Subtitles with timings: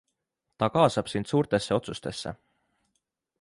[0.57, 2.35] Ta kaasab sind suurtesse otsustesse.